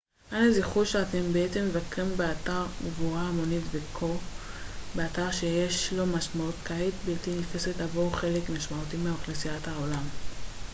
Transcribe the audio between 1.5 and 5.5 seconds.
מבקרים באתר קבורה המונית וכן באתר